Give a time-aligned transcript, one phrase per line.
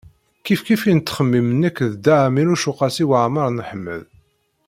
[0.45, 4.03] Kifkif i nettxemmim nekk d Dda Ɛmiiruc u Qasi Waɛmer n Ḥmed.